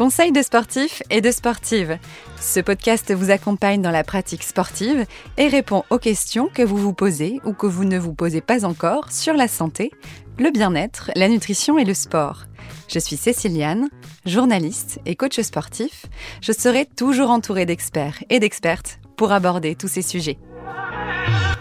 Conseils 0.00 0.32
de 0.32 0.40
sportifs 0.40 1.02
et 1.10 1.20
de 1.20 1.30
sportives. 1.30 1.98
Ce 2.40 2.58
podcast 2.58 3.12
vous 3.12 3.30
accompagne 3.30 3.82
dans 3.82 3.90
la 3.90 4.02
pratique 4.02 4.44
sportive 4.44 5.04
et 5.36 5.46
répond 5.46 5.84
aux 5.90 5.98
questions 5.98 6.48
que 6.48 6.62
vous 6.62 6.78
vous 6.78 6.94
posez 6.94 7.38
ou 7.44 7.52
que 7.52 7.66
vous 7.66 7.84
ne 7.84 7.98
vous 7.98 8.14
posez 8.14 8.40
pas 8.40 8.64
encore 8.64 9.12
sur 9.12 9.34
la 9.34 9.46
santé, 9.46 9.90
le 10.38 10.50
bien-être, 10.50 11.10
la 11.16 11.28
nutrition 11.28 11.76
et 11.76 11.84
le 11.84 11.92
sport. 11.92 12.44
Je 12.88 12.98
suis 12.98 13.18
Céciliane, 13.18 13.90
journaliste 14.24 15.00
et 15.04 15.16
coach 15.16 15.38
sportif. 15.38 16.06
Je 16.40 16.52
serai 16.52 16.86
toujours 16.86 17.28
entourée 17.28 17.66
d'experts 17.66 18.24
et 18.30 18.40
d'expertes 18.40 19.00
pour 19.18 19.32
aborder 19.32 19.74
tous 19.74 19.88
ces 19.88 20.00
sujets. 20.00 20.38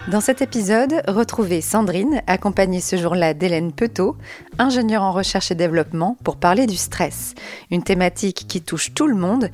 Dans 0.09 0.21
cet 0.21 0.41
épisode, 0.41 1.03
retrouvez 1.07 1.61
Sandrine, 1.61 2.23
accompagnée 2.25 2.81
ce 2.81 2.95
jour-là 2.95 3.35
d'Hélène 3.35 3.71
Petot, 3.71 4.17
ingénieure 4.57 5.03
en 5.03 5.11
recherche 5.11 5.51
et 5.51 5.55
développement, 5.55 6.17
pour 6.23 6.37
parler 6.37 6.65
du 6.65 6.77
stress, 6.77 7.35
une 7.69 7.83
thématique 7.83 8.47
qui 8.47 8.59
touche 8.61 8.91
tout 8.95 9.05
le 9.05 9.13
monde. 9.13 9.51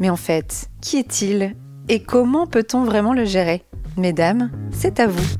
Mais 0.00 0.08
en 0.08 0.16
fait, 0.16 0.70
qui 0.80 0.96
est-il 0.96 1.54
et 1.90 2.02
comment 2.02 2.46
peut-on 2.46 2.84
vraiment 2.84 3.12
le 3.12 3.26
gérer? 3.26 3.66
Mesdames, 3.98 4.50
c'est 4.72 4.98
à 4.98 5.08
vous. 5.08 5.36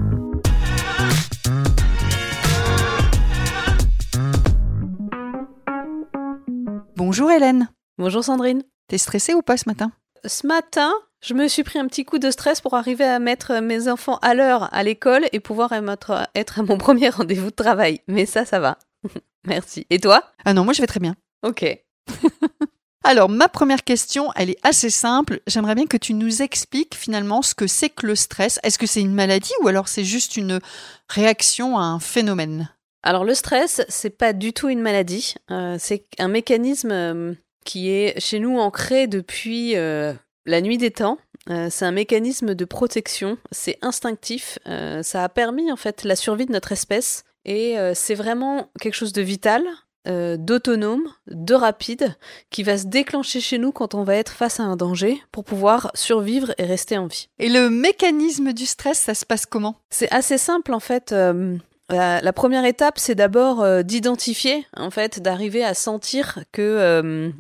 Bonjour 6.95 7.31
Hélène. 7.31 7.71
Bonjour 7.97 8.23
Sandrine. 8.23 8.63
T'es 8.89 8.99
stressée 8.99 9.33
ou 9.33 9.41
pas 9.41 9.57
ce 9.57 9.67
matin? 9.67 9.93
Ce 10.25 10.47
matin, 10.47 10.93
je 11.21 11.35
me 11.35 11.49
suis 11.49 11.65
pris 11.65 11.79
un 11.79 11.87
petit 11.89 12.05
coup 12.05 12.19
de 12.19 12.31
stress 12.31 12.61
pour 12.61 12.75
arriver 12.75 13.05
à 13.05 13.19
mettre 13.19 13.61
mes 13.61 13.89
enfants 13.89 14.19
à 14.23 14.35
l'heure 14.35 14.73
à 14.73 14.83
l'école 14.83 15.27
et 15.33 15.41
pouvoir 15.41 15.73
être, 15.73 16.59
à 16.59 16.63
mon 16.63 16.79
premier 16.79 17.09
rendez-vous 17.09 17.51
de 17.51 17.57
travail. 17.57 18.01
Mais 18.07 18.27
ça, 18.27 18.45
ça 18.45 18.61
va. 18.61 18.79
Merci. 19.47 19.87
Et 19.91 19.99
toi? 19.99 20.23
Ah 20.45 20.55
non, 20.55 20.65
moi 20.65 20.73
je 20.73 20.81
vais 20.81 20.87
très 20.87 21.01
bien. 21.01 21.17
Ok. 21.43 21.65
Alors, 23.05 23.29
ma 23.29 23.49
première 23.49 23.85
question, 23.85 24.33
elle 24.37 24.51
est 24.51 24.59
assez 24.67 24.91
simple. 24.91 25.41
J'aimerais 25.47 25.75
bien 25.75 25.87
que 25.87 25.97
tu 25.97 26.15
nous 26.15 26.43
expliques 26.43 26.95
finalement 26.95 27.43
ce 27.43 27.55
que 27.55 27.67
c'est 27.67 27.91
que 27.91 28.07
le 28.07 28.15
stress. 28.15 28.59
Est-ce 28.63 28.79
que 28.79 28.87
c'est 28.87 29.01
une 29.01 29.15
maladie 29.15 29.53
ou 29.63 29.69
alors 29.69 29.89
c'est 29.89 30.05
juste 30.05 30.37
une 30.37 30.61
réaction 31.09 31.79
à 31.79 31.83
un 31.83 32.01
phénomène? 32.01 32.69
Alors, 33.03 33.25
le 33.25 33.35
stress, 33.35 33.83
c'est 33.89 34.11
pas 34.11 34.33
du 34.33 34.53
tout 34.53 34.69
une 34.69 34.83
maladie. 34.83 35.35
Euh, 35.51 35.77
c'est 35.79 36.07
un 36.19 36.29
mécanisme 36.29 36.91
euh, 36.91 37.35
qui 37.65 37.91
est 37.91 38.19
chez 38.19 38.39
nous 38.39 38.59
ancré 38.59 39.07
depuis 39.07 39.77
euh, 39.77 40.15
la 40.47 40.61
nuit 40.61 40.79
des 40.79 40.91
temps. 40.91 41.19
Euh, 41.51 41.69
c'est 41.71 41.85
un 41.85 41.93
mécanisme 41.93 42.55
de 42.55 42.65
protection, 42.65 43.39
c'est 43.53 43.79
instinctif, 43.83 44.59
euh, 44.67 45.03
ça 45.03 45.25
a 45.25 45.29
permis 45.29 45.73
en 45.73 45.77
fait 45.77 46.05
la 46.05 46.17
survie 46.17 46.47
de 46.47 46.53
notre 46.53 46.73
espèce 46.73 47.25
et 47.45 47.77
c'est 47.95 48.15
vraiment 48.15 48.69
quelque 48.79 48.95
chose 48.95 49.15
de 49.15 49.23
vital, 49.23 49.65
d'autonome, 50.05 51.05
de 51.29 51.55
rapide, 51.55 52.15
qui 52.51 52.63
va 52.63 52.77
se 52.77 52.87
déclencher 52.87 53.41
chez 53.41 53.57
nous 53.57 53.73
quand 53.73 53.95
on 53.95 54.03
va 54.03 54.17
être 54.17 54.33
face 54.33 54.61
à 54.61 54.65
un 54.65 54.77
danger 54.77 55.19
pour 55.33 55.45
pouvoir 55.45 55.91
survivre 55.95 56.53
et 56.59 56.65
rester 56.65 56.99
en 56.99 57.07
vie. 57.07 57.31
Et 57.39 57.49
le 57.49 57.71
mécanisme 57.71 58.53
du 58.53 58.67
stress, 58.67 58.99
ça 58.99 59.15
se 59.15 59.25
passe 59.25 59.47
comment? 59.47 59.77
C'est 59.89 60.13
assez 60.13 60.37
simple 60.37 60.75
en 60.75 60.81
fait. 60.81 61.13
La, 61.89 62.21
la, 62.21 62.33
première 62.35 62.67
étape, 62.67 62.99
c'est 62.99 63.15
d'abord 63.15 63.83
d'identifier, 63.83 64.67
en 64.77 64.91
fait, 64.91 65.23
d'arriver 65.23 65.65
à 65.65 65.73
sentir 65.73 66.41
que 66.53 67.33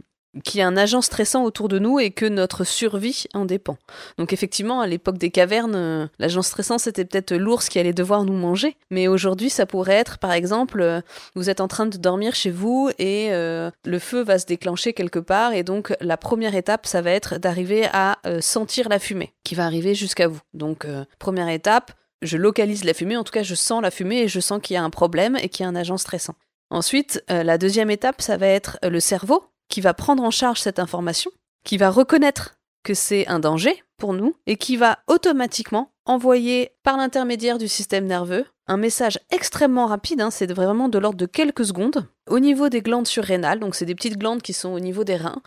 qu'il 0.44 0.60
y 0.60 0.62
a 0.62 0.66
un 0.66 0.76
agent 0.76 1.00
stressant 1.00 1.44
autour 1.44 1.68
de 1.68 1.78
nous 1.78 1.98
et 1.98 2.10
que 2.10 2.26
notre 2.26 2.64
survie 2.64 3.24
en 3.34 3.44
dépend. 3.44 3.76
Donc 4.18 4.32
effectivement, 4.32 4.80
à 4.80 4.86
l'époque 4.86 5.18
des 5.18 5.30
cavernes, 5.30 5.74
euh, 5.74 6.06
l'agent 6.18 6.42
stressant 6.42 6.78
c'était 6.78 7.04
peut-être 7.04 7.34
l'ours 7.34 7.68
qui 7.68 7.78
allait 7.78 7.92
devoir 7.92 8.24
nous 8.24 8.34
manger, 8.34 8.76
mais 8.90 9.08
aujourd'hui 9.08 9.50
ça 9.50 9.66
pourrait 9.66 9.94
être 9.94 10.18
par 10.18 10.32
exemple, 10.32 10.80
euh, 10.80 11.00
vous 11.34 11.50
êtes 11.50 11.60
en 11.60 11.68
train 11.68 11.86
de 11.86 11.96
dormir 11.96 12.34
chez 12.34 12.50
vous 12.50 12.90
et 12.98 13.28
euh, 13.32 13.70
le 13.84 13.98
feu 13.98 14.22
va 14.22 14.38
se 14.38 14.46
déclencher 14.46 14.92
quelque 14.92 15.18
part 15.18 15.52
et 15.52 15.62
donc 15.62 15.94
la 16.00 16.16
première 16.16 16.54
étape 16.54 16.86
ça 16.86 17.02
va 17.02 17.10
être 17.10 17.38
d'arriver 17.38 17.86
à 17.92 18.18
sentir 18.40 18.88
la 18.88 18.98
fumée 18.98 19.32
qui 19.44 19.54
va 19.54 19.64
arriver 19.64 19.94
jusqu'à 19.94 20.28
vous. 20.28 20.40
Donc 20.54 20.86
première 21.18 21.48
étape, 21.48 21.92
je 22.22 22.36
localise 22.36 22.84
la 22.84 22.94
fumée, 22.94 23.16
en 23.16 23.24
tout 23.24 23.32
cas 23.32 23.42
je 23.42 23.54
sens 23.54 23.82
la 23.82 23.90
fumée 23.90 24.22
et 24.22 24.28
je 24.28 24.40
sens 24.40 24.60
qu'il 24.62 24.74
y 24.74 24.76
a 24.76 24.82
un 24.82 24.90
problème 24.90 25.36
et 25.36 25.48
qu'il 25.48 25.64
y 25.64 25.66
a 25.66 25.68
un 25.68 25.76
agent 25.76 25.96
stressant. 25.96 26.34
Ensuite, 26.70 27.24
la 27.28 27.58
deuxième 27.58 27.90
étape, 27.90 28.20
ça 28.20 28.36
va 28.36 28.46
être 28.46 28.78
le 28.82 29.00
cerveau 29.00 29.44
qui 29.68 29.80
va 29.80 29.94
prendre 29.94 30.22
en 30.22 30.30
charge 30.30 30.60
cette 30.60 30.78
information, 30.78 31.30
qui 31.64 31.76
va 31.76 31.90
reconnaître 31.90 32.54
que 32.84 32.94
c'est 32.94 33.26
un 33.26 33.38
danger 33.38 33.82
pour 33.98 34.12
nous 34.12 34.34
et 34.46 34.56
qui 34.56 34.76
va 34.76 34.98
automatiquement 35.08 35.90
envoyer 36.06 36.72
par 36.82 36.96
l'intermédiaire 36.96 37.58
du 37.58 37.68
système 37.68 38.06
nerveux 38.06 38.46
un 38.68 38.76
message 38.76 39.18
extrêmement 39.30 39.86
rapide, 39.86 40.20
hein, 40.20 40.30
c'est 40.30 40.52
vraiment 40.52 40.88
de 40.88 40.98
l'ordre 40.98 41.16
de 41.16 41.26
quelques 41.26 41.64
secondes, 41.64 42.06
au 42.28 42.38
niveau 42.38 42.68
des 42.68 42.82
glandes 42.82 43.08
surrénales, 43.08 43.60
donc 43.60 43.74
c'est 43.74 43.86
des 43.86 43.94
petites 43.94 44.18
glandes 44.18 44.42
qui 44.42 44.52
sont 44.52 44.68
au 44.68 44.78
niveau 44.78 45.04
des 45.04 45.16
reins, 45.16 45.40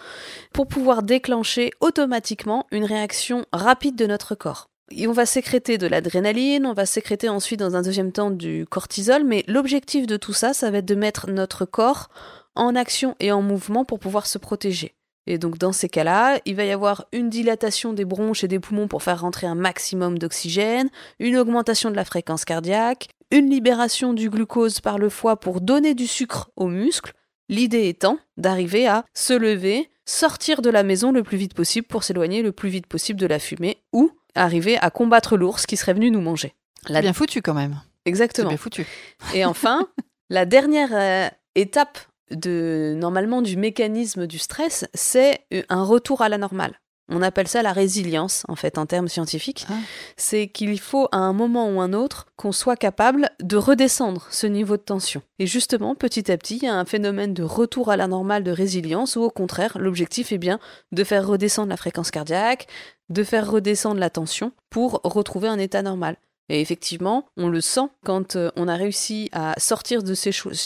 pour 0.53 0.67
pouvoir 0.67 1.03
déclencher 1.03 1.69
automatiquement 1.81 2.65
une 2.71 2.83
réaction 2.83 3.45
rapide 3.53 3.95
de 3.95 4.07
notre 4.07 4.33
corps. 4.33 4.67
Et 4.89 5.07
on 5.07 5.13
va 5.13 5.25
sécréter 5.25 5.77
de 5.77 5.87
l'adrénaline, 5.87 6.65
on 6.65 6.73
va 6.73 6.85
sécréter 6.85 7.29
ensuite 7.29 7.59
dans 7.59 7.75
un 7.75 7.81
deuxième 7.81 8.11
temps 8.11 8.31
du 8.31 8.65
cortisol, 8.69 9.23
mais 9.23 9.45
l'objectif 9.47 10.05
de 10.05 10.17
tout 10.17 10.33
ça, 10.33 10.53
ça 10.53 10.69
va 10.69 10.79
être 10.79 10.85
de 10.85 10.95
mettre 10.95 11.29
notre 11.29 11.65
corps 11.65 12.09
en 12.55 12.75
action 12.75 13.15
et 13.19 13.31
en 13.31 13.41
mouvement 13.41 13.85
pour 13.85 13.99
pouvoir 13.99 14.27
se 14.27 14.37
protéger. 14.37 14.95
Et 15.27 15.37
donc 15.37 15.57
dans 15.57 15.71
ces 15.71 15.87
cas-là, 15.87 16.39
il 16.45 16.55
va 16.55 16.65
y 16.65 16.71
avoir 16.71 17.05
une 17.11 17.29
dilatation 17.29 17.93
des 17.93 18.05
bronches 18.05 18.43
et 18.43 18.47
des 18.47 18.59
poumons 18.59 18.87
pour 18.87 19.03
faire 19.03 19.21
rentrer 19.21 19.47
un 19.47 19.55
maximum 19.55 20.17
d'oxygène, 20.17 20.89
une 21.19 21.37
augmentation 21.37 21.91
de 21.91 21.95
la 21.95 22.05
fréquence 22.05 22.43
cardiaque, 22.43 23.09
une 23.29 23.49
libération 23.49 24.13
du 24.13 24.29
glucose 24.29 24.81
par 24.81 24.97
le 24.97 25.09
foie 25.09 25.39
pour 25.39 25.61
donner 25.61 25.93
du 25.93 26.07
sucre 26.07 26.49
aux 26.55 26.67
muscles, 26.67 27.13
l'idée 27.49 27.87
étant 27.87 28.17
d'arriver 28.37 28.87
à 28.87 29.05
se 29.13 29.33
lever, 29.33 29.89
sortir 30.05 30.61
de 30.61 30.69
la 30.69 30.83
maison 30.83 31.11
le 31.11 31.23
plus 31.23 31.37
vite 31.37 31.53
possible 31.53 31.87
pour 31.87 32.03
s'éloigner 32.03 32.41
le 32.41 32.51
plus 32.51 32.69
vite 32.69 32.87
possible 32.87 33.19
de 33.19 33.27
la 33.27 33.39
fumée 33.39 33.77
ou 33.93 34.11
arriver 34.35 34.77
à 34.77 34.89
combattre 34.89 35.37
l'ours 35.37 35.65
qui 35.65 35.77
serait 35.77 35.93
venu 35.93 36.09
nous 36.11 36.21
manger. 36.21 36.55
La... 36.87 37.01
Bien 37.01 37.13
foutu 37.13 37.41
quand 37.41 37.53
même. 37.53 37.79
Exactement. 38.05 38.49
Bien 38.49 38.57
foutu. 38.57 38.85
Et 39.33 39.45
enfin, 39.45 39.87
la 40.29 40.45
dernière 40.45 40.89
euh, 40.93 41.29
étape 41.55 41.99
de 42.31 42.95
normalement 42.97 43.41
du 43.41 43.57
mécanisme 43.57 44.27
du 44.27 44.39
stress, 44.39 44.85
c'est 44.93 45.41
euh, 45.53 45.63
un 45.69 45.83
retour 45.83 46.21
à 46.21 46.29
la 46.29 46.37
normale. 46.37 46.79
On 47.13 47.21
appelle 47.21 47.49
ça 47.49 47.61
la 47.61 47.73
résilience, 47.73 48.43
en 48.47 48.55
fait, 48.55 48.77
en 48.77 48.85
termes 48.85 49.09
scientifiques. 49.09 49.65
Ah. 49.69 49.73
C'est 50.15 50.47
qu'il 50.47 50.79
faut 50.79 51.09
à 51.11 51.17
un 51.17 51.33
moment 51.33 51.69
ou 51.69 51.81
un 51.81 51.91
autre 51.91 52.27
qu'on 52.37 52.53
soit 52.53 52.77
capable 52.77 53.29
de 53.41 53.57
redescendre 53.57 54.27
ce 54.31 54.47
niveau 54.47 54.77
de 54.77 54.81
tension. 54.81 55.21
Et 55.37 55.45
justement, 55.45 55.93
petit 55.93 56.31
à 56.31 56.37
petit, 56.37 56.57
il 56.57 56.63
y 56.63 56.67
a 56.67 56.75
un 56.75 56.85
phénomène 56.85 57.33
de 57.33 57.43
retour 57.43 57.91
à 57.91 57.97
la 57.97 58.07
normale 58.07 58.43
de 58.43 58.51
résilience 58.51 59.17
où, 59.17 59.23
au 59.23 59.29
contraire, 59.29 59.77
l'objectif 59.77 60.31
est 60.31 60.37
bien 60.37 60.59
de 60.93 61.03
faire 61.03 61.27
redescendre 61.27 61.69
la 61.69 61.77
fréquence 61.77 62.11
cardiaque, 62.11 62.67
de 63.09 63.23
faire 63.25 63.49
redescendre 63.49 63.99
la 63.99 64.09
tension 64.09 64.53
pour 64.69 65.01
retrouver 65.03 65.49
un 65.49 65.59
état 65.59 65.81
normal. 65.81 66.15
Et 66.49 66.59
effectivement, 66.59 67.25
on 67.37 67.47
le 67.47 67.61
sent 67.61 67.87
quand 68.05 68.35
euh, 68.35 68.51
on 68.55 68.67
a 68.67 68.75
réussi 68.75 69.29
à 69.31 69.53
sortir 69.57 70.03
de, 70.03 70.13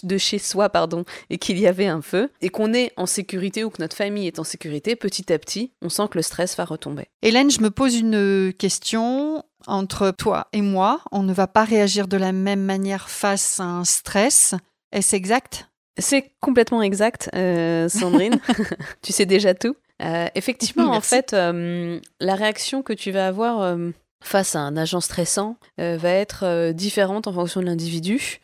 de 0.03 0.17
chez 0.17 0.39
soi 0.39 0.69
pardon, 0.69 1.05
et 1.29 1.37
qu'il 1.37 1.59
y 1.59 1.67
avait 1.67 1.85
un 1.85 2.01
feu, 2.01 2.31
et 2.41 2.49
qu'on 2.49 2.73
est 2.73 2.91
en 2.97 3.05
sécurité 3.05 3.63
ou 3.63 3.69
que 3.69 3.81
notre 3.81 3.95
famille 3.95 4.27
est 4.27 4.39
en 4.39 4.43
sécurité, 4.43 4.95
petit 4.95 5.31
à 5.31 5.37
petit, 5.37 5.71
on 5.81 5.89
sent 5.89 6.07
que 6.09 6.17
le 6.17 6.23
stress 6.23 6.57
va 6.57 6.65
retomber. 6.65 7.05
Hélène, 7.21 7.51
je 7.51 7.61
me 7.61 7.69
pose 7.69 7.95
une 7.95 8.53
question. 8.57 9.43
Entre 9.67 10.11
toi 10.11 10.47
et 10.53 10.61
moi, 10.61 11.01
on 11.11 11.23
ne 11.23 11.33
va 11.33 11.47
pas 11.47 11.63
réagir 11.63 12.07
de 12.07 12.17
la 12.17 12.31
même 12.31 12.61
manière 12.61 13.09
face 13.09 13.59
à 13.59 13.63
un 13.63 13.83
stress. 13.83 14.53
Est-ce 14.91 15.15
exact? 15.15 15.69
C'est 15.97 16.33
complètement 16.39 16.83
exact, 16.83 17.31
euh, 17.33 17.89
Sandrine. 17.89 18.39
tu 19.01 19.11
sais 19.11 19.25
déjà 19.25 19.55
tout. 19.55 19.75
Euh, 20.03 20.27
effectivement, 20.35 20.91
en 20.91 21.01
fait, 21.01 21.31
la 21.31 22.35
réaction 22.35 22.83
que 22.83 22.93
tu 22.93 23.09
vas 23.09 23.27
avoir 23.27 23.75
face 24.25 24.55
à 24.55 24.59
un 24.59 24.77
agent 24.77 25.01
stressant 25.01 25.57
euh, 25.79 25.97
va 25.97 26.09
être 26.09 26.43
euh, 26.43 26.73
différente 26.73 27.27
en 27.27 27.33
fonction 27.33 27.61
de 27.61 27.65
l'individu. 27.65 28.39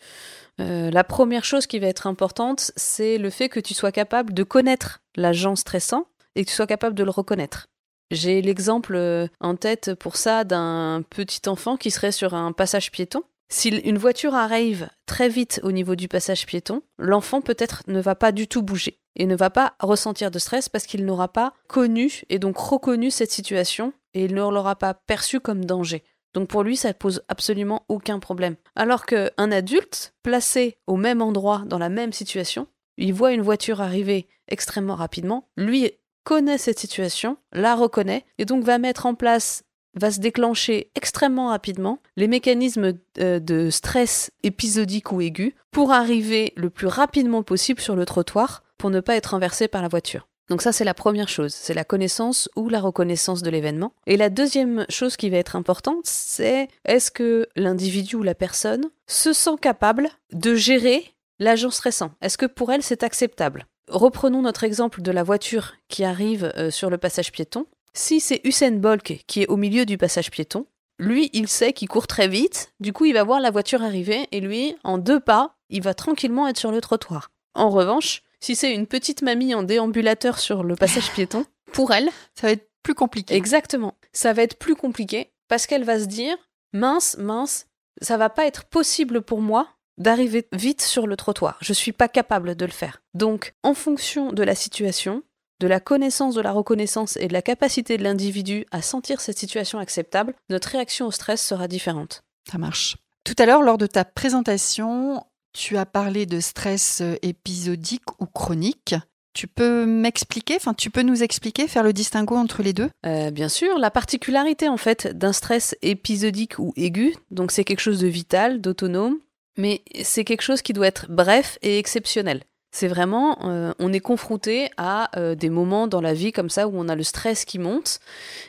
Euh, 0.60 0.92
la 0.92 1.04
première 1.04 1.46
chose 1.46 1.68
qui 1.68 1.80
va 1.80 1.88
être 1.88 2.08
importante, 2.08 2.72
c'est 2.76 3.18
le 3.18 3.30
fait 3.30 3.50
que 3.50 3.60
tu 3.60 3.74
sois 3.74 3.92
capable 3.92 4.34
de 4.34 4.44
connaître 4.44 5.02
l'agent 5.16 5.56
stressant 5.56 6.08
et 6.36 6.44
que 6.44 6.50
tu 6.50 6.56
sois 6.56 6.68
capable 6.68 6.96
de 6.96 7.04
le 7.04 7.12
reconnaître. 7.12 7.68
J'ai 8.12 8.42
l'exemple 8.42 9.30
en 9.40 9.56
tête 9.56 9.94
pour 9.96 10.18
ça 10.18 10.44
d'un 10.44 11.02
petit 11.10 11.48
enfant 11.48 11.78
qui 11.78 11.92
serait 11.92 12.12
sur 12.12 12.34
un 12.34 12.52
passage 12.52 12.92
piéton. 12.92 13.24
Si 13.48 13.70
une 13.70 13.98
voiture 13.98 14.36
arrive 14.36 14.90
très 15.06 15.30
vite 15.30 15.62
au 15.64 15.72
niveau 15.72 15.96
du 15.96 16.08
passage 16.08 16.46
piéton, 16.46 16.84
l'enfant 16.98 17.42
peut-être 17.42 17.84
ne 17.88 18.02
va 18.02 18.16
pas 18.16 18.32
du 18.32 18.48
tout 18.48 18.64
bouger 18.64 19.00
et 19.16 19.26
ne 19.26 19.36
va 19.36 19.50
pas 19.50 19.74
ressentir 19.80 20.32
de 20.32 20.40
stress 20.40 20.70
parce 20.70 20.86
qu'il 20.86 21.06
n'aura 21.06 21.28
pas 21.28 21.54
connu 21.68 22.22
et 22.30 22.40
donc 22.40 22.58
reconnu 22.58 23.12
cette 23.12 23.32
situation 23.32 23.94
et 24.14 24.26
il 24.26 24.34
ne 24.34 24.42
l'aura 24.42 24.76
pas 24.76 24.94
perçu 24.94 25.40
comme 25.40 25.66
danger. 25.66 26.04
Donc 26.34 26.48
pour 26.48 26.64
lui, 26.64 26.78
ça 26.78 26.94
pose 26.94 27.24
absolument 27.28 27.86
aucun 27.90 28.20
problème. 28.20 28.56
Alors 28.76 29.06
qu'un 29.06 29.52
adulte, 29.52 30.14
placé 30.24 30.78
au 30.88 30.96
même 30.96 31.22
endroit, 31.22 31.64
dans 31.66 31.80
la 31.80 31.90
même 31.90 32.14
situation, 32.14 32.68
il 32.98 33.14
voit 33.14 33.34
une 33.34 33.42
voiture 33.42 33.82
arriver 33.82 34.28
extrêmement 34.48 34.96
rapidement, 34.96 35.50
lui 35.58 35.92
connaît 36.24 36.58
cette 36.58 36.80
situation, 36.80 37.38
la 37.52 37.76
reconnaît, 37.76 38.26
et 38.38 38.46
donc 38.46 38.64
va 38.64 38.78
mettre 38.78 39.06
en 39.06 39.16
place, 39.16 39.64
va 39.96 40.12
se 40.12 40.20
déclencher 40.20 40.92
extrêmement 40.96 41.50
rapidement 41.50 42.00
les 42.16 42.28
mécanismes 42.28 42.94
euh, 43.20 43.40
de 43.40 43.70
stress 43.70 44.32
épisodique 44.44 45.12
ou 45.12 45.22
aigu 45.22 45.56
pour 45.72 45.92
arriver 45.92 46.54
le 46.56 46.70
plus 46.70 46.88
rapidement 46.88 47.44
possible 47.44 47.82
sur 47.82 47.96
le 47.96 48.06
trottoir 48.06 48.64
pour 48.78 48.90
ne 48.90 49.00
pas 49.00 49.16
être 49.16 49.32
renversé 49.32 49.68
par 49.68 49.82
la 49.82 49.88
voiture. 49.88 50.28
Donc 50.52 50.62
ça, 50.62 50.74
c'est 50.74 50.84
la 50.84 50.94
première 50.94 51.30
chose, 51.30 51.54
c'est 51.54 51.74
la 51.74 51.86
connaissance 51.86 52.50
ou 52.58 52.68
la 52.68 52.82
reconnaissance 52.82 53.42
de 53.42 53.50
l'événement. 53.50 53.94
Et 54.06 54.18
la 54.18 54.30
deuxième 54.30 54.86
chose 54.90 55.16
qui 55.16 55.30
va 55.30 55.38
être 55.38 55.56
importante, 55.56 56.02
c'est 56.04 56.68
est-ce 56.84 57.10
que 57.10 57.48
l'individu 57.56 58.18
ou 58.18 58.22
la 58.24 58.36
personne 58.36 58.90
se 59.08 59.32
sent 59.32 59.56
capable 59.62 60.10
de 60.34 60.54
gérer 60.54 61.16
l'agent 61.40 61.70
stressant 61.70 62.12
Est-ce 62.22 62.38
que 62.38 62.46
pour 62.46 62.70
elle, 62.74 62.84
c'est 62.84 63.04
acceptable? 63.04 63.66
Reprenons 63.88 64.42
notre 64.42 64.66
exemple 64.66 65.02
de 65.02 65.12
la 65.12 65.24
voiture 65.24 65.76
qui 65.88 66.04
arrive 66.04 66.52
euh, 66.58 66.70
sur 66.70 66.90
le 66.90 66.98
passage 66.98 67.32
piéton. 67.32 67.66
Si 67.94 68.20
c'est 68.20 68.42
Usain 68.44 68.72
Bolt 68.72 69.04
qui 69.28 69.44
est 69.44 69.48
au 69.48 69.56
milieu 69.56 69.86
du 69.86 69.98
passage 69.98 70.32
piéton, 70.32 70.66
lui, 71.00 71.30
il 71.32 71.48
sait 71.48 71.72
qu'il 71.72 71.88
court 71.88 72.08
très 72.08 72.28
vite, 72.28 72.74
du 72.82 72.92
coup, 72.92 73.06
il 73.06 73.14
va 73.14 73.24
voir 73.24 73.40
la 73.40 73.52
voiture 73.52 73.84
arriver 73.84 74.28
et 74.34 74.42
lui, 74.42 74.76
en 74.84 74.98
deux 74.98 75.22
pas, 75.22 75.56
il 75.70 75.82
va 75.82 75.94
tranquillement 75.94 76.50
être 76.50 76.60
sur 76.60 76.74
le 76.74 76.82
trottoir. 76.82 77.32
En 77.54 77.70
revanche, 77.70 78.22
si 78.42 78.56
c'est 78.56 78.74
une 78.74 78.88
petite 78.88 79.22
mamie 79.22 79.56
en 79.56 79.64
déambulateur 79.64 80.40
sur 80.40 80.64
le 80.64 80.76
passage 80.76 81.12
piéton, 81.14 81.46
pour 81.72 81.94
elle, 81.94 82.10
ça 82.36 82.48
va 82.48 82.54
être 82.54 82.70
plus 82.84 82.96
compliqué. 82.96 83.36
Exactement. 83.36 83.96
Ça 84.12 84.34
va 84.34 84.42
être 84.42 84.58
plus 84.58 84.76
compliqué 84.76 85.32
parce 85.48 85.68
qu'elle 85.68 85.84
va 85.84 86.00
se 86.00 86.06
dire 86.06 86.36
mince, 86.74 87.18
mince, 87.18 87.68
ça 88.02 88.18
va 88.18 88.30
pas 88.30 88.46
être 88.46 88.66
possible 88.66 89.22
pour 89.22 89.42
moi 89.42 89.68
d'arriver 89.98 90.48
vite 90.52 90.82
sur 90.82 91.08
le 91.08 91.16
trottoir. 91.16 91.58
Je 91.62 91.74
suis 91.74 91.92
pas 91.92 92.08
capable 92.08 92.56
de 92.56 92.66
le 92.66 92.72
faire. 92.72 93.02
Donc, 93.14 93.54
en 93.64 93.74
fonction 93.74 94.32
de 94.32 94.44
la 94.44 94.56
situation, 94.56 95.24
de 95.60 95.68
la 95.68 95.80
connaissance 95.80 96.34
de 96.34 96.42
la 96.42 96.52
reconnaissance 96.52 97.18
et 97.18 97.28
de 97.28 97.34
la 97.34 97.44
capacité 97.44 97.98
de 97.98 98.04
l'individu 98.04 98.66
à 98.72 98.82
sentir 98.82 99.22
cette 99.22 99.38
situation 99.38 99.78
acceptable, 99.78 100.34
notre 100.50 100.70
réaction 100.70 101.06
au 101.06 101.12
stress 101.12 101.46
sera 101.46 101.68
différente. 101.68 102.24
Ça 102.50 102.58
marche. 102.58 102.98
Tout 103.24 103.36
à 103.38 103.46
l'heure, 103.46 103.62
lors 103.62 103.78
de 103.78 103.86
ta 103.86 104.04
présentation, 104.04 105.24
tu 105.54 105.78
as 105.78 105.86
parlé 105.86 106.26
de 106.26 106.40
stress 106.40 107.02
euh, 107.02 107.16
épisodique 107.22 108.20
ou 108.20 108.26
chronique. 108.26 108.96
Tu 109.34 109.48
peux 109.48 109.86
m'expliquer, 109.86 110.58
enfin 110.58 110.74
tu 110.74 110.90
peux 110.90 111.04
nous 111.04 111.24
expliquer, 111.24 111.68
faire 111.68 111.84
le 111.84 111.94
distinguo 111.94 112.36
entre 112.36 112.64
les 112.64 112.74
deux? 112.74 112.90
Euh, 113.06 113.32
Bien 113.32 113.48
sûr, 113.48 113.80
la 113.80 113.90
particularité 113.90 114.68
en 114.68 114.78
fait 114.78 115.08
d'un 115.18 115.32
stress 115.32 115.76
épisodique 115.82 116.60
ou 116.60 116.74
aigu, 116.76 117.16
donc 117.30 117.52
c'est 117.52 117.64
quelque 117.64 117.80
chose 117.80 118.02
de 118.02 118.08
vital, 118.08 118.60
d'autonome, 118.60 119.20
mais 119.58 119.84
c'est 120.04 120.26
quelque 120.26 120.42
chose 120.42 120.62
qui 120.62 120.74
doit 120.74 120.88
être 120.88 121.06
bref 121.10 121.58
et 121.62 121.80
exceptionnel. 121.80 122.44
C'est 122.74 122.90
vraiment, 122.90 123.38
euh, 123.44 123.74
on 123.80 123.94
est 123.94 124.02
confronté 124.02 124.70
à 124.78 125.10
des 125.36 125.50
moments 125.50 125.88
dans 125.88 126.02
la 126.02 126.14
vie 126.14 126.34
comme 126.34 126.50
ça 126.50 126.68
où 126.68 126.74
on 126.76 126.90
a 126.90 126.96
le 126.96 127.04
stress 127.04 127.46
qui 127.46 127.58
monte, 127.60 128.00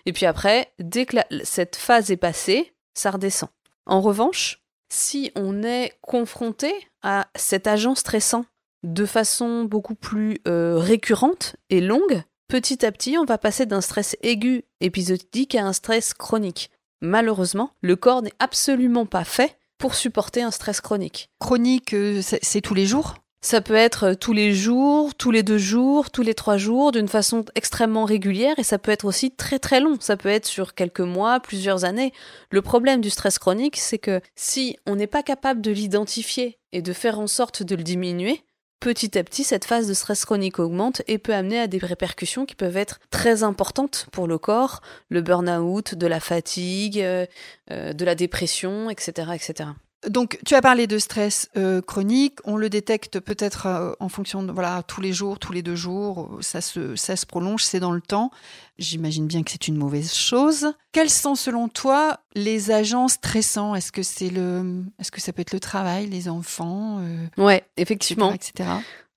et 0.04 0.12
puis 0.12 0.26
après, 0.26 0.72
dès 0.80 1.06
que 1.06 1.16
cette 1.44 1.76
phase 1.76 2.10
est 2.10 2.16
passée, 2.16 2.72
ça 2.94 3.12
redescend. 3.12 3.50
En 3.86 4.00
revanche, 4.00 4.61
si 4.92 5.32
on 5.34 5.62
est 5.62 5.94
confronté 6.02 6.72
à 7.02 7.28
cet 7.34 7.66
agent 7.66 7.94
stressant 7.94 8.44
de 8.82 9.06
façon 9.06 9.64
beaucoup 9.64 9.94
plus 9.94 10.38
euh, 10.46 10.76
récurrente 10.76 11.56
et 11.70 11.80
longue, 11.80 12.22
petit 12.48 12.84
à 12.84 12.92
petit, 12.92 13.16
on 13.16 13.24
va 13.24 13.38
passer 13.38 13.64
d'un 13.64 13.80
stress 13.80 14.16
aigu 14.22 14.64
épisodique 14.80 15.54
à 15.54 15.64
un 15.64 15.72
stress 15.72 16.12
chronique. 16.14 16.70
Malheureusement, 17.00 17.70
le 17.80 17.96
corps 17.96 18.22
n'est 18.22 18.34
absolument 18.38 19.06
pas 19.06 19.24
fait 19.24 19.56
pour 19.78 19.94
supporter 19.94 20.42
un 20.42 20.50
stress 20.50 20.80
chronique. 20.80 21.30
Chronique, 21.40 21.94
euh, 21.94 22.20
c'est 22.22 22.60
tous 22.60 22.74
les 22.74 22.86
jours? 22.86 23.21
Ça 23.42 23.60
peut 23.60 23.74
être 23.74 24.14
tous 24.14 24.32
les 24.32 24.54
jours, 24.54 25.14
tous 25.16 25.32
les 25.32 25.42
deux 25.42 25.58
jours, 25.58 26.10
tous 26.10 26.22
les 26.22 26.32
trois 26.32 26.56
jours, 26.56 26.92
d'une 26.92 27.08
façon 27.08 27.44
extrêmement 27.56 28.04
régulière, 28.04 28.56
et 28.58 28.62
ça 28.62 28.78
peut 28.78 28.92
être 28.92 29.04
aussi 29.04 29.32
très 29.32 29.58
très 29.58 29.80
long. 29.80 29.96
Ça 30.00 30.16
peut 30.16 30.28
être 30.28 30.46
sur 30.46 30.74
quelques 30.74 31.00
mois, 31.00 31.40
plusieurs 31.40 31.84
années. 31.84 32.12
Le 32.50 32.62
problème 32.62 33.00
du 33.00 33.10
stress 33.10 33.40
chronique, 33.40 33.76
c'est 33.76 33.98
que 33.98 34.20
si 34.36 34.78
on 34.86 34.94
n'est 34.94 35.08
pas 35.08 35.24
capable 35.24 35.60
de 35.60 35.72
l'identifier 35.72 36.58
et 36.70 36.82
de 36.82 36.92
faire 36.92 37.18
en 37.18 37.26
sorte 37.26 37.64
de 37.64 37.74
le 37.74 37.82
diminuer, 37.82 38.44
petit 38.78 39.18
à 39.18 39.24
petit, 39.24 39.42
cette 39.42 39.64
phase 39.64 39.88
de 39.88 39.94
stress 39.94 40.24
chronique 40.24 40.60
augmente 40.60 41.02
et 41.08 41.18
peut 41.18 41.34
amener 41.34 41.58
à 41.58 41.66
des 41.66 41.78
répercussions 41.78 42.46
qui 42.46 42.54
peuvent 42.54 42.76
être 42.76 43.00
très 43.10 43.42
importantes 43.42 44.06
pour 44.12 44.28
le 44.28 44.38
corps, 44.38 44.82
le 45.08 45.20
burn-out, 45.20 45.96
de 45.96 46.06
la 46.06 46.20
fatigue, 46.20 47.00
euh, 47.00 47.26
euh, 47.72 47.92
de 47.92 48.04
la 48.04 48.14
dépression, 48.14 48.88
etc., 48.88 49.30
etc. 49.34 49.70
Donc, 50.08 50.40
tu 50.44 50.54
as 50.54 50.62
parlé 50.62 50.86
de 50.88 50.98
stress 50.98 51.48
euh, 51.56 51.80
chronique. 51.80 52.38
On 52.44 52.56
le 52.56 52.68
détecte 52.68 53.20
peut-être 53.20 53.66
euh, 53.66 53.92
en 54.00 54.08
fonction 54.08 54.42
de 54.42 54.50
voilà 54.50 54.82
tous 54.82 55.00
les 55.00 55.12
jours, 55.12 55.38
tous 55.38 55.52
les 55.52 55.62
deux 55.62 55.76
jours. 55.76 56.38
Ça 56.40 56.60
se 56.60 56.96
ça 56.96 57.14
se 57.14 57.24
prolonge, 57.24 57.62
c'est 57.62 57.78
dans 57.78 57.92
le 57.92 58.00
temps. 58.00 58.30
J'imagine 58.78 59.26
bien 59.26 59.44
que 59.44 59.52
c'est 59.52 59.68
une 59.68 59.76
mauvaise 59.76 60.12
chose. 60.12 60.72
Quels 60.90 61.10
sont 61.10 61.36
selon 61.36 61.68
toi 61.68 62.18
les 62.34 62.72
agents 62.72 63.06
stressants? 63.06 63.76
Est-ce 63.76 63.92
que 63.92 64.02
c'est 64.02 64.30
le 64.30 64.82
est-ce 64.98 65.12
que 65.12 65.20
ça 65.20 65.32
peut 65.32 65.42
être 65.42 65.52
le 65.52 65.60
travail, 65.60 66.08
les 66.08 66.28
enfants 66.28 66.98
euh, 67.00 67.26
Ouais, 67.36 67.64
effectivement, 67.76 68.32
etc. 68.32 68.68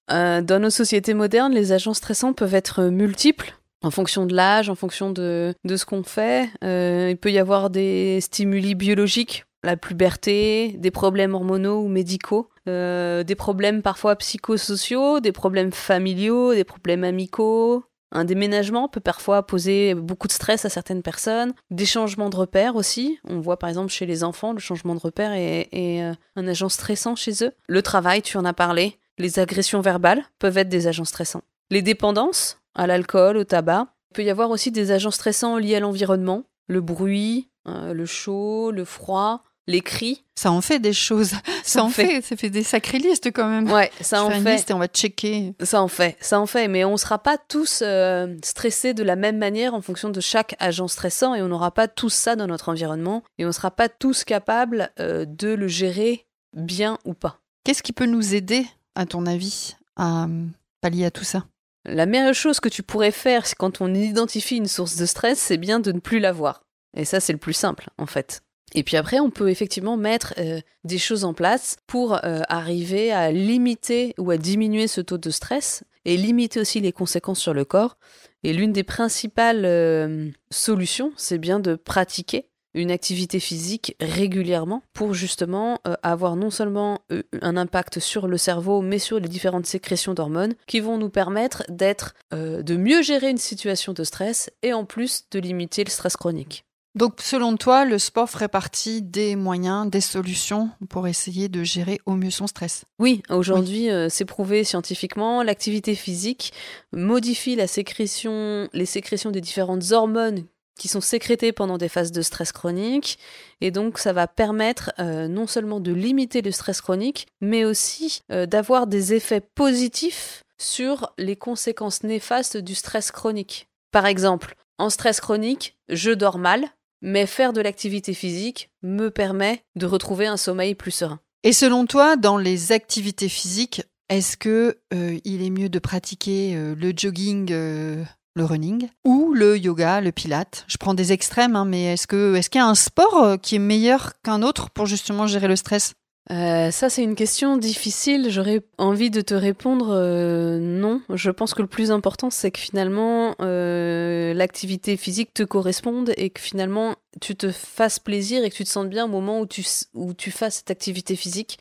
dans 0.08 0.62
nos 0.62 0.70
sociétés 0.70 1.16
modernes, 1.16 1.54
les 1.54 1.72
agents 1.72 1.96
stressants 1.96 2.34
peuvent 2.34 2.54
être 2.54 2.84
multiples 2.84 3.58
en 3.82 3.92
fonction 3.92 4.26
de 4.26 4.36
l'âge, 4.36 4.70
en 4.70 4.76
fonction 4.76 5.12
de, 5.12 5.54
de 5.64 5.78
ce 5.78 5.86
qu'on 5.86 6.04
fait. 6.04 6.50
il 6.62 7.18
peut 7.18 7.32
y 7.32 7.40
avoir 7.40 7.72
des 7.72 8.22
stimuli 8.22 8.76
biologiques 8.76 9.46
la 9.66 9.78
puberté, 9.78 10.76
des 10.78 10.92
problèmes 10.92 11.34
hormonaux 11.34 11.82
ou 11.82 11.88
médicaux, 11.88 12.50
euh, 12.68 13.24
des 13.24 13.36
problèmes 13.36 13.82
parfois 13.82 14.16
psychosociaux, 14.16 15.20
des 15.20 15.32
problèmes 15.32 15.72
familiaux, 15.72 16.54
des 16.54 16.64
problèmes 16.64 17.04
amicaux. 17.04 17.84
Un 18.12 18.24
déménagement 18.24 18.88
peut 18.88 19.02
parfois 19.02 19.46
poser 19.46 19.94
beaucoup 19.94 20.28
de 20.28 20.32
stress 20.32 20.64
à 20.64 20.70
certaines 20.70 21.02
personnes. 21.02 21.54
Des 21.70 21.86
changements 21.86 22.30
de 22.30 22.36
repères 22.38 22.76
aussi. 22.76 23.20
On 23.28 23.40
voit 23.40 23.60
par 23.60 23.70
exemple 23.70 23.92
chez 23.92 24.06
les 24.06 24.24
enfants, 24.24 24.54
le 24.54 24.60
changement 24.60 24.96
de 24.96 25.00
repère 25.00 25.34
est, 25.34 25.68
euh, 25.74 26.14
un 26.36 26.48
agent 26.48 26.70
stressant 26.70 27.16
chez 27.16 27.44
eux. 27.44 27.52
Le 27.68 27.82
travail, 27.82 28.22
tu 28.22 28.38
en 28.38 28.46
as 28.46 28.54
parlé. 28.54 29.00
Les 29.18 29.40
agressions 29.40 29.82
verbales 29.82 30.24
peuvent 30.40 30.58
être 30.58 30.70
des 30.70 30.88
agents 30.88 31.06
stressants. 31.06 31.42
Les 31.72 31.82
dépendances 31.82 32.60
à 32.76 32.88
l'alcool, 32.88 33.38
au 33.38 33.44
tabac. 33.44 33.88
Il 34.12 34.16
peut 34.16 34.24
y 34.24 34.30
avoir 34.30 34.50
aussi 34.50 34.72
des 34.72 34.92
agents 34.92 35.12
stressants 35.12 35.58
liés 35.58 35.76
à 35.76 35.80
l'environnement. 35.80 36.44
Le 36.68 36.82
bruit, 36.82 37.50
euh, 37.68 37.94
le 37.94 38.06
chaud, 38.06 38.72
le 38.72 38.86
froid, 38.86 39.44
les 39.68 39.82
cris. 39.82 40.24
Ça 40.36 40.52
en 40.52 40.62
fait 40.62 40.80
des 40.80 40.94
choses. 40.94 41.34
Ça, 41.64 41.84
en 41.84 41.90
fait. 41.90 42.22
Ça 42.22 42.36
fait 42.36 42.50
des 42.50 42.64
sacrées 42.64 43.00
listes 43.00 43.32
quand 43.32 43.50
même. 43.50 43.72
Ouais, 43.72 43.92
ça 44.02 44.24
en 44.24 44.30
fait. 44.30 44.70
et 44.70 44.74
on 44.74 44.78
va 44.78 44.88
checker. 44.88 45.54
Ça 45.62 45.82
en 45.82 45.88
fait, 45.88 46.16
ça 46.20 46.40
en 46.40 46.46
fait. 46.46 46.68
Mais 46.68 46.84
on 46.84 46.94
ne 46.94 46.98
sera 46.98 47.18
pas 47.18 47.38
tous 47.38 47.82
euh, 47.82 48.36
stressés 48.44 48.94
de 48.94 49.04
la 49.04 49.16
même 49.16 49.38
manière 49.38 49.74
en 49.74 49.82
fonction 49.82 50.10
de 50.10 50.20
chaque 50.20 50.56
agent 50.60 50.88
stressant 50.88 51.34
et 51.34 51.42
on 51.42 51.48
n'aura 51.48 51.72
pas 51.72 51.88
tous 51.88 52.14
ça 52.14 52.36
dans 52.36 52.48
notre 52.48 52.70
environnement 52.70 53.24
et 53.38 53.46
on 53.46 53.48
ne 53.48 53.54
sera 53.54 53.72
pas 53.72 53.90
tous 53.90 54.24
capables 54.24 54.92
euh, 55.00 55.26
de 55.26 55.50
le 55.50 55.68
gérer 55.68 56.28
bien 56.56 57.00
ou 57.06 57.14
pas. 57.14 57.40
Qu'est-ce 57.64 57.82
qui 57.82 57.94
peut 57.94 58.06
nous 58.06 58.36
aider, 58.36 58.66
à 58.94 59.06
ton 59.06 59.26
avis, 59.26 59.76
à 59.96 60.26
euh, 60.26 60.46
pallier 60.82 61.06
à 61.06 61.12
tout 61.12 61.24
ça? 61.24 61.46
La 61.86 62.06
meilleure 62.06 62.34
chose 62.34 62.60
que 62.60 62.70
tu 62.70 62.84
pourrais 62.84 63.12
faire 63.12 63.44
quand 63.58 63.82
on 63.82 63.94
identifie 63.94 64.58
une 64.58 64.68
source 64.68 64.96
de 64.98 65.06
stress, 65.06 65.40
c'est 65.40 65.58
bien 65.58 65.80
de 65.80 65.92
ne 65.92 66.00
plus 66.00 66.20
l'avoir. 66.20 66.64
Et 66.96 67.06
ça, 67.06 67.20
c'est 67.20 67.34
le 67.34 67.40
plus 67.40 67.54
simple, 67.54 67.90
en 67.98 68.06
fait. 68.06 68.42
Et 68.76 68.84
puis 68.84 68.98
après, 68.98 69.22
on 69.22 69.30
peut 69.30 69.50
effectivement 69.50 69.96
mettre 69.96 70.34
euh, 70.38 70.60
des 70.84 70.98
choses 70.98 71.24
en 71.24 71.34
place 71.34 71.78
pour 71.88 72.14
euh, 72.14 72.42
arriver 72.50 73.12
à 73.12 73.32
limiter 73.32 74.14
ou 74.18 74.30
à 74.32 74.38
diminuer 74.38 74.88
ce 74.88 75.00
taux 75.00 75.18
de 75.18 75.30
stress 75.30 75.86
et 76.04 76.18
limiter 76.18 76.60
aussi 76.60 76.82
les 76.82 76.92
conséquences 76.92 77.40
sur 77.40 77.54
le 77.54 77.64
corps. 77.64 77.98
Et 78.44 78.52
l'une 78.52 78.74
des 78.74 78.84
principales 78.84 79.64
euh, 79.64 80.30
solutions, 80.52 81.14
c'est 81.16 81.38
bien 81.38 81.62
de 81.62 81.76
pratiquer 81.76 82.50
une 82.74 82.92
activité 82.92 83.40
physique 83.40 83.96
régulièrement 84.02 84.84
pour 84.92 85.14
justement 85.14 85.80
avoir 86.04 86.36
non 86.36 86.50
seulement 86.50 87.00
un 87.42 87.56
impact 87.56 88.02
sur 88.02 88.28
le 88.28 88.38
cerveau, 88.38 88.82
mais 88.82 89.00
sur 89.00 89.18
les 89.18 89.30
différentes 89.30 89.66
sécrétions 89.66 90.14
d'hormones 90.14 90.56
qui 90.68 90.82
vont 90.82 90.98
nous 90.98 91.10
permettre 91.10 91.64
d'être, 91.70 92.16
de 92.34 92.76
mieux 92.76 93.02
gérer 93.02 93.30
une 93.30 93.38
situation 93.38 93.94
de 93.94 94.04
stress 94.04 94.52
et 94.62 94.74
en 94.74 94.84
plus 94.84 95.24
de 95.32 95.40
limiter 95.40 95.86
le 95.86 95.90
stress 95.90 96.18
chronique. 96.18 96.65
Donc, 96.96 97.16
selon 97.20 97.58
toi, 97.58 97.84
le 97.84 98.00
sport 98.00 98.30
ferait 98.30 98.48
partie 98.48 99.02
des 99.02 99.36
moyens, 99.36 99.90
des 99.90 100.00
solutions 100.00 100.70
pour 100.90 101.08
essayer 101.08 101.50
de 101.50 101.62
gérer 101.62 102.00
au 102.06 102.14
mieux 102.14 102.32
son 102.32 102.48
stress? 102.48 102.86
Oui, 103.00 103.22
aujourd'hui, 103.30 103.90
euh, 103.92 104.08
c'est 104.10 104.24
prouvé 104.24 104.64
scientifiquement. 104.64 105.44
L'activité 105.44 105.94
physique 105.94 106.54
modifie 106.94 107.58
les 107.58 107.68
sécrétions 107.68 109.32
des 109.32 109.42
différentes 109.42 109.92
hormones 109.92 110.46
qui 110.80 110.88
sont 110.88 111.02
sécrétées 111.02 111.52
pendant 111.52 111.78
des 111.78 111.90
phases 111.90 112.14
de 112.14 112.22
stress 112.22 112.54
chronique. 112.54 113.18
Et 113.60 113.72
donc, 113.72 113.98
ça 113.98 114.14
va 114.14 114.28
permettre 114.28 114.94
euh, 115.00 115.28
non 115.28 115.48
seulement 115.48 115.82
de 115.82 115.92
limiter 115.92 116.42
le 116.42 116.52
stress 116.52 116.80
chronique, 116.80 117.28
mais 117.42 117.66
aussi 117.66 118.22
euh, 118.32 118.46
d'avoir 118.46 118.88
des 118.88 119.14
effets 119.14 119.42
positifs 119.42 120.44
sur 120.58 121.14
les 121.18 121.36
conséquences 121.36 122.04
néfastes 122.04 122.56
du 122.56 122.74
stress 122.74 123.12
chronique. 123.12 123.68
Par 123.92 124.06
exemple, 124.06 124.56
en 124.78 124.90
stress 124.90 125.20
chronique, 125.20 125.78
je 125.90 126.12
dors 126.12 126.38
mal, 126.38 126.66
mais 127.06 127.28
faire 127.28 127.54
de 127.54 127.62
l'activité 127.62 128.14
physique 128.14 128.72
me 128.82 129.10
permet 129.10 129.64
de 129.76 129.86
retrouver 129.86 130.26
un 130.26 130.38
sommeil 130.38 130.76
plus 130.76 130.92
serein. 130.92 131.20
Et 131.44 131.54
selon 131.54 131.86
toi, 131.86 132.18
dans 132.18 132.38
les 132.38 132.72
activités 132.72 133.30
physiques, 133.30 133.84
est-ce 134.10 134.36
que 134.36 134.80
euh, 134.94 135.20
il 135.24 135.44
est 135.44 135.52
mieux 135.52 135.70
de 135.70 135.80
pratiquer 135.80 136.56
euh, 136.56 136.74
le 136.76 136.92
jogging, 136.98 137.50
euh, 137.52 138.04
le 138.36 138.44
running, 138.44 138.90
ou 139.06 139.34
le 139.34 139.56
yoga, 139.58 140.02
le 140.02 140.12
pilate 140.12 140.66
Je 140.68 140.78
prends 140.78 140.96
des 140.96 141.14
extrêmes, 141.14 141.56
hein, 141.56 141.66
mais 141.66 141.94
est-ce 141.94 142.08
qu'il 142.08 142.60
y 142.60 142.64
a 142.64 142.68
un 142.68 142.76
sport 142.76 143.38
qui 143.40 143.56
est 143.56 143.60
meilleur 143.60 144.14
qu'un 144.24 144.42
autre 144.42 144.72
pour 144.72 144.88
justement 144.88 145.28
gérer 145.28 145.48
le 145.48 145.56
stress? 145.56 145.94
Euh, 146.32 146.72
ça, 146.72 146.90
c'est 146.90 147.04
une 147.04 147.16
question 147.16 147.58
difficile. 147.58 148.30
J'aurais 148.30 148.62
envie 148.78 149.12
de 149.12 149.22
te 149.22 149.34
répondre 149.34 149.90
euh, 149.92 150.58
non. 150.60 151.02
Je 151.14 151.30
pense 151.30 151.54
que 151.54 151.62
le 151.62 151.68
plus 151.68 151.92
important, 151.92 152.30
c'est 152.30 152.52
que 152.52 152.60
finalement, 152.60 153.36
euh, 153.42 154.34
l'activité 154.34 154.98
physique 154.98 155.34
te 155.34 155.44
corresponde 155.44 156.14
et 156.18 156.32
que 156.32 156.42
finalement, 156.42 156.96
tu 157.22 157.36
te 157.36 157.52
fasses 157.52 158.00
plaisir 158.00 158.44
et 158.44 158.50
que 158.50 158.56
tu 158.56 158.64
te 158.64 158.70
sentes 158.70 158.90
bien 158.90 159.06
au 159.06 159.10
moment 159.10 159.40
où 159.40 159.46
tu, 159.46 159.64
où 159.94 160.14
tu 160.14 160.32
fasses 160.32 160.56
cette 160.56 160.72
activité 160.72 161.16
physique. 161.16 161.60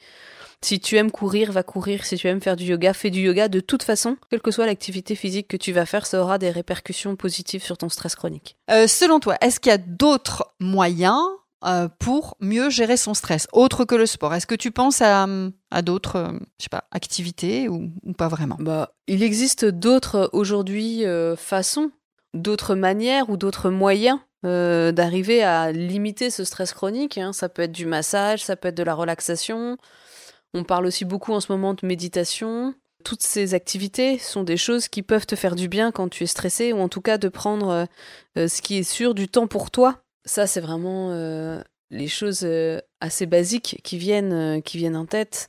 Si 0.62 0.80
tu 0.80 0.96
aimes 0.96 1.10
courir, 1.10 1.52
va 1.52 1.62
courir. 1.62 2.06
Si 2.06 2.16
tu 2.16 2.26
aimes 2.26 2.40
faire 2.40 2.56
du 2.56 2.64
yoga, 2.64 2.94
fais 2.94 3.10
du 3.10 3.20
yoga. 3.20 3.48
De 3.48 3.60
toute 3.60 3.82
façon, 3.82 4.16
quelle 4.30 4.40
que 4.40 4.50
soit 4.50 4.64
l'activité 4.64 5.14
physique 5.14 5.46
que 5.46 5.58
tu 5.58 5.72
vas 5.72 5.84
faire, 5.84 6.06
ça 6.06 6.22
aura 6.22 6.38
des 6.38 6.50
répercussions 6.50 7.16
positives 7.16 7.62
sur 7.62 7.76
ton 7.76 7.90
stress 7.90 8.14
chronique. 8.14 8.56
selon 8.70 9.20
toi, 9.20 9.36
est-ce 9.42 9.60
qu'il 9.60 9.68
y 9.68 9.74
a 9.74 9.78
d'autres 9.78 10.54
moyens 10.60 11.20
euh, 11.66 11.88
pour 11.98 12.36
mieux 12.40 12.68
gérer 12.68 12.96
son 12.96 13.14
stress, 13.14 13.46
autre 13.52 13.84
que 13.84 13.94
le 13.94 14.04
sport 14.04 14.34
Est-ce 14.34 14.46
que 14.46 14.54
tu 14.54 14.70
penses 14.70 15.00
à, 15.00 15.26
d'autres 15.82 16.16
euh, 16.16 16.32
je 16.58 16.64
sais 16.64 16.68
pas, 16.68 16.84
activités 16.90 17.68
ou, 17.68 17.90
pas 18.18 18.28
vraiment? 18.28 18.56
Bah, 18.58 18.92
Il 19.06 19.22
existe 19.22 19.64
d'autres 19.64 20.28
aujourd'hui 20.34 21.06
euh, 21.06 21.36
façons, 21.36 21.90
d'autres 22.34 22.74
manières 22.74 23.30
ou 23.30 23.36
d'autres 23.36 23.70
moyens 23.70 24.18
d'arriver 24.42 25.42
à 25.42 25.72
limiter 25.72 26.28
ce 26.28 26.44
stress 26.44 26.74
chronique. 26.74 27.16
Hein. 27.16 27.32
Ça 27.32 27.48
peut 27.48 27.62
être 27.62 27.72
du 27.72 27.86
massage, 27.86 28.44
ça 28.44 28.56
peut 28.56 28.68
être 28.68 28.76
de 28.76 28.82
la 28.82 28.92
relaxation. 28.92 29.78
On 30.52 30.64
parle 30.64 30.84
aussi 30.84 31.06
beaucoup 31.06 31.32
en 31.32 31.40
ce 31.40 31.50
moment 31.50 31.72
de 31.72 31.86
méditation. 31.86 32.74
Toutes 33.04 33.22
ces 33.22 33.54
activités 33.54 34.18
sont 34.18 34.44
des 34.44 34.58
choses 34.58 34.88
qui 34.88 35.00
peuvent 35.00 35.24
te 35.24 35.34
faire 35.34 35.54
du 35.56 35.68
bien 35.68 35.92
quand 35.92 36.10
tu 36.10 36.24
es 36.24 36.26
stressé 36.26 36.74
ou 36.74 36.80
en 36.80 36.90
tout 36.90 37.00
cas 37.00 37.16
de 37.16 37.30
prendre 37.30 37.86
ce 38.36 38.60
qui 38.60 38.76
est 38.76 38.82
sûr 38.82 39.14
du 39.14 39.28
temps 39.28 39.46
pour 39.46 39.70
toi 39.70 40.03
ça, 40.24 40.46
c'est 40.46 40.60
vraiment 40.60 41.10
euh, 41.10 41.60
les 41.90 42.08
choses 42.08 42.40
euh, 42.44 42.80
assez 43.00 43.26
basiques 43.26 43.80
qui 43.84 43.98
viennent, 43.98 44.32
euh, 44.32 44.60
qui 44.60 44.78
viennent 44.78 44.96
en 44.96 45.06
tête. 45.06 45.48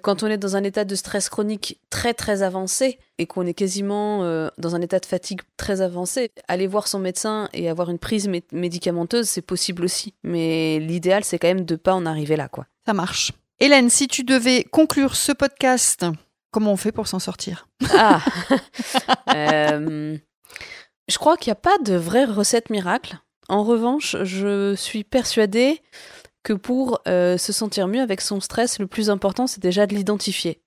Quand 0.00 0.22
on 0.22 0.28
est 0.28 0.38
dans 0.38 0.56
un 0.56 0.64
état 0.64 0.86
de 0.86 0.94
stress 0.94 1.28
chronique 1.28 1.78
très 1.90 2.14
très 2.14 2.42
avancé 2.42 2.98
et 3.18 3.26
qu'on 3.26 3.44
est 3.44 3.52
quasiment 3.52 4.20
dans 4.56 4.74
un 4.74 4.80
état 4.80 4.98
de 4.98 5.04
fatigue 5.04 5.42
très 5.58 5.82
avancé, 5.82 6.30
aller 6.48 6.66
voir 6.66 6.88
son 6.88 6.98
médecin 6.98 7.50
et 7.52 7.68
avoir 7.68 7.90
une 7.90 7.98
prise 7.98 8.26
médicamenteuse, 8.52 9.28
c'est 9.28 9.42
possible 9.42 9.84
aussi. 9.84 10.14
Mais 10.22 10.78
l'idéal, 10.78 11.24
c'est 11.24 11.38
quand 11.38 11.48
même 11.48 11.66
de 11.66 11.76
pas 11.76 11.92
en 11.92 12.06
arriver 12.06 12.36
là, 12.36 12.48
quoi. 12.48 12.66
Ça 12.86 12.94
marche. 12.94 13.32
Hélène, 13.60 13.90
si 13.90 14.08
tu 14.08 14.24
devais 14.24 14.64
conclure 14.64 15.14
ce 15.14 15.32
podcast, 15.32 16.06
comment 16.50 16.72
on 16.72 16.78
fait 16.78 16.92
pour 16.92 17.06
s'en 17.06 17.18
sortir? 17.18 17.68
Ah 17.90 18.24
Je 21.08 21.18
crois 21.18 21.36
qu'il 21.36 21.50
n'y 21.50 21.52
a 21.52 21.56
pas 21.56 21.76
de 21.84 21.96
vraie 21.96 22.24
recette 22.24 22.70
miracle. 22.70 23.18
En 23.48 23.64
revanche, 23.64 24.16
je 24.22 24.74
suis 24.74 25.04
persuadée 25.04 25.80
que 26.42 26.52
pour 26.52 27.00
euh, 27.06 27.38
se 27.38 27.52
sentir 27.52 27.88
mieux 27.88 28.00
avec 28.00 28.20
son 28.20 28.40
stress, 28.40 28.78
le 28.78 28.86
plus 28.86 29.10
important, 29.10 29.46
c'est 29.46 29.62
déjà 29.62 29.86
de 29.86 29.94
l'identifier. 29.94 30.60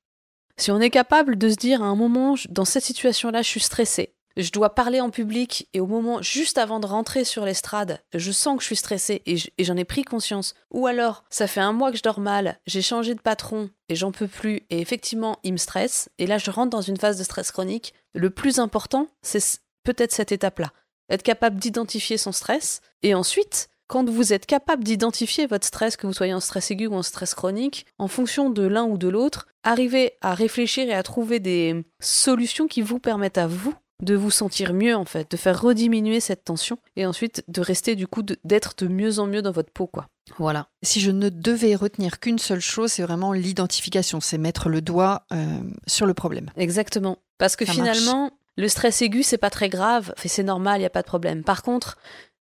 Si 0.58 0.72
on 0.72 0.79
est 0.79 0.89
capable 0.89 1.38
de 1.38 1.50
se 1.50 1.55
dire 1.55 1.82
à 1.82 1.86
un 1.86 1.96
moment, 1.96 2.36
dans 2.50 2.65
cette 2.65 2.84
situation-là, 2.84 3.41
je 3.41 3.50
suis 3.50 3.60
stressée, 3.60 4.15
je 4.38 4.51
dois 4.51 4.75
parler 4.75 5.00
en 5.00 5.10
public 5.10 5.70
et 5.74 5.79
au 5.79 5.86
moment 5.86 6.22
juste 6.22 6.58
avant 6.58 6.79
de 6.79 6.86
rentrer 6.86 7.24
sur 7.24 7.46
l'estrade, 7.46 8.01
je 8.13 8.32
sens 8.32 8.58
que 8.58 8.62
je 8.62 8.67
suis 8.67 8.75
stressée 8.75 9.22
et 9.25 9.63
j'en 9.63 9.77
ai 9.77 9.86
pris 9.86 10.03
conscience. 10.03 10.55
Ou 10.72 10.88
alors, 10.88 11.24
ça 11.29 11.48
fait 11.48 11.62
un 11.62 11.74
mois 11.74 11.91
que 11.91 11.98
je 11.98 12.03
dors 12.03 12.20
mal, 12.20 12.60
j'ai 12.67 12.82
changé 12.82 13.15
de 13.15 13.22
patron 13.22 13.70
et 13.89 13.96
j'en 13.96 14.12
peux 14.12 14.27
plus 14.27 14.62
et 14.70 14.82
effectivement, 14.82 15.39
il 15.44 15.53
me 15.53 15.58
stresse 15.58 16.10
et 16.17 16.27
là 16.27 16.38
je 16.38 16.51
rentre 16.51 16.70
dans 16.70 16.82
une 16.82 16.98
phase 16.98 17.17
de 17.17 17.24
stress 17.24 17.51
chronique. 17.51 17.94
Le 18.13 18.29
plus 18.29 18.60
important, 18.60 19.08
c'est 19.22 19.60
peut-être 19.84 20.12
cette 20.12 20.32
étape-là 20.32 20.72
être 21.10 21.24
capable 21.24 21.58
d'identifier 21.58 22.18
son 22.18 22.32
stress, 22.32 22.82
et 23.04 23.14
ensuite, 23.14 23.70
quand 23.88 24.10
vous 24.10 24.34
êtes 24.34 24.46
capable 24.46 24.84
d'identifier 24.84 25.46
votre 25.46 25.66
stress, 25.66 25.96
que 25.96 26.08
vous 26.08 26.14
soyez 26.14 26.34
en 26.34 26.40
stress 26.40 26.72
aigu 26.72 26.88
ou 26.88 26.96
en 26.96 27.04
stress 27.04 27.36
chronique, 27.36 27.86
en 28.00 28.08
fonction 28.08 28.50
de 28.50 28.64
l'un 28.64 28.86
ou 28.86 28.98
de 28.98 29.08
l'autre, 29.08 29.48
arriver 29.64 30.14
à 30.22 30.34
réfléchir 30.34 30.88
et 30.90 30.94
à 30.94 31.04
trouver 31.04 31.40
des 31.40 31.86
solutions 32.00 32.68
qui 32.68 32.82
vous 32.82 33.00
permettent 33.00 33.38
à 33.38 33.48
vous 33.48 33.74
de 34.02 34.16
vous 34.16 34.32
sentir 34.32 34.74
mieux 34.74 34.96
en 34.96 35.06
fait, 35.06 35.32
de 35.32 35.38
faire 35.38 35.62
rediminuer 35.62 36.20
cette 36.20 36.44
tension 36.44 36.78
et 36.96 37.06
ensuite 37.06 37.44
de 37.48 37.62
rester 37.62 37.96
du 37.96 38.08
coup 38.08 38.24
d'être 38.44 38.74
de, 38.78 38.88
mieux 38.88 39.20
en 39.20 39.28
mieux 39.28 39.42
dans 39.42 39.52
votre 39.52 39.72
peau 39.72 39.88
quoi. 39.88 40.08
Voilà. 40.38 40.68
Si 40.84 41.00
je 41.00 41.12
ne 41.12 41.30
devais 41.30 41.76
retenir 41.76 42.20
qu'une 42.20 42.40
seule 42.40 42.60
chose, 42.60 42.92
c'est 42.94 43.04
vraiment 43.04 43.32
l'identification, 43.32 44.20
c'est 44.20 44.38
mettre 44.38 44.70
le 44.70 44.82
doigt 44.82 45.26
euh, 45.32 45.60
sur 45.88 46.08
le 46.08 46.14
problème. 46.14 46.50
Exactement. 46.58 47.20
Parce 47.38 47.56
que 47.56 47.64
finalement, 47.64 48.32
le 48.58 48.68
stress 48.68 49.02
aigu, 49.02 49.24
c'est 49.24 49.38
pas 49.38 49.50
très 49.50 49.70
grave, 49.70 50.14
c'est 50.24 50.44
normal, 50.44 50.78
il 50.78 50.84
n'y 50.84 50.86
a 50.86 50.92
pas 50.92 51.02
de 51.02 51.08
problème. 51.08 51.44
Par 51.44 51.62
contre, 51.62 51.98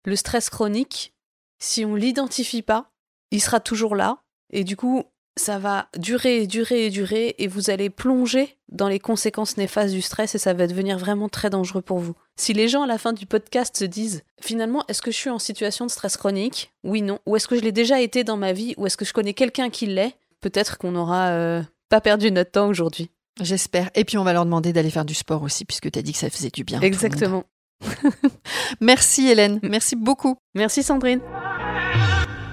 le 0.05 0.15
stress 0.15 0.49
chronique, 0.49 1.13
si 1.59 1.85
on 1.85 1.95
l'identifie 1.95 2.61
pas, 2.61 2.91
il 3.31 3.41
sera 3.41 3.59
toujours 3.59 3.95
là, 3.95 4.19
et 4.51 4.63
du 4.63 4.75
coup, 4.75 5.03
ça 5.37 5.59
va 5.59 5.87
durer 5.97 6.41
et 6.41 6.47
durer 6.47 6.85
et 6.85 6.89
durer, 6.89 7.35
et 7.37 7.47
vous 7.47 7.69
allez 7.69 7.89
plonger 7.89 8.57
dans 8.69 8.87
les 8.87 8.99
conséquences 8.99 9.57
néfastes 9.57 9.93
du 9.93 10.01
stress, 10.01 10.35
et 10.35 10.39
ça 10.39 10.53
va 10.53 10.67
devenir 10.67 10.97
vraiment 10.97 11.29
très 11.29 11.49
dangereux 11.49 11.81
pour 11.81 11.99
vous. 11.99 12.15
Si 12.35 12.53
les 12.53 12.67
gens 12.67 12.83
à 12.83 12.87
la 12.87 12.97
fin 12.97 13.13
du 13.13 13.25
podcast 13.25 13.77
se 13.77 13.85
disent, 13.85 14.23
finalement, 14.41 14.83
est-ce 14.87 15.01
que 15.01 15.11
je 15.11 15.17
suis 15.17 15.29
en 15.29 15.39
situation 15.39 15.85
de 15.85 15.91
stress 15.91 16.17
chronique? 16.17 16.73
Oui, 16.83 17.01
non. 17.01 17.19
Ou 17.25 17.35
est-ce 17.35 17.47
que 17.47 17.55
je 17.55 17.61
l'ai 17.61 17.71
déjà 17.71 18.01
été 18.01 18.23
dans 18.23 18.37
ma 18.37 18.53
vie? 18.53 18.73
Ou 18.77 18.85
est-ce 18.85 18.97
que 18.97 19.05
je 19.05 19.13
connais 19.13 19.33
quelqu'un 19.33 19.69
qui 19.69 19.85
l'est? 19.85 20.15
Peut-être 20.41 20.77
qu'on 20.77 20.91
n'aura 20.91 21.29
euh, 21.29 21.61
pas 21.89 22.01
perdu 22.01 22.31
notre 22.31 22.51
temps 22.51 22.67
aujourd'hui. 22.67 23.09
J'espère. 23.39 23.89
Et 23.95 24.05
puis 24.05 24.17
on 24.17 24.23
va 24.23 24.33
leur 24.33 24.45
demander 24.45 24.73
d'aller 24.73 24.89
faire 24.89 25.05
du 25.05 25.13
sport 25.13 25.43
aussi, 25.43 25.65
puisque 25.65 25.91
tu 25.91 25.99
as 25.99 26.01
dit 26.01 26.13
que 26.13 26.19
ça 26.19 26.29
faisait 26.29 26.49
du 26.49 26.63
bien. 26.63 26.81
Exactement. 26.81 27.43
Merci 28.81 29.27
Hélène, 29.27 29.59
merci 29.63 29.95
beaucoup. 29.95 30.35
Merci 30.53 30.83
Sandrine. 30.83 31.21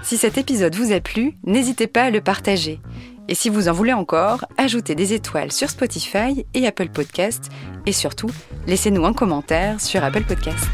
Si 0.04 0.16
cet 0.16 0.38
épisode 0.38 0.76
vous 0.76 0.92
a 0.92 1.00
plu, 1.00 1.34
n'hésitez 1.44 1.88
pas 1.88 2.04
à 2.04 2.10
le 2.10 2.20
partager. 2.20 2.80
Et 3.28 3.34
si 3.34 3.48
vous 3.48 3.68
en 3.68 3.72
voulez 3.72 3.92
encore, 3.92 4.44
ajoutez 4.56 4.94
des 4.94 5.14
étoiles 5.14 5.50
sur 5.50 5.68
Spotify 5.68 6.46
et 6.54 6.66
Apple 6.66 6.90
Podcast. 6.90 7.48
Et 7.86 7.92
surtout, 7.92 8.30
laissez-nous 8.68 9.04
un 9.04 9.12
commentaire 9.12 9.80
sur 9.80 10.04
Apple 10.04 10.24
Podcast. 10.24 10.68